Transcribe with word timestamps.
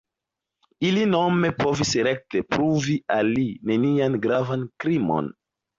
Ili 0.87 1.03
nome 1.09 1.51
povis 1.59 1.93
rekte 2.09 2.43
pruvi 2.55 2.99
al 3.19 3.33
li 3.37 3.47
nenian 3.73 4.21
gravan 4.27 4.71
krimon. 4.85 5.35